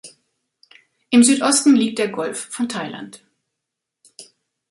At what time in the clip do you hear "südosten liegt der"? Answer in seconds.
1.23-2.07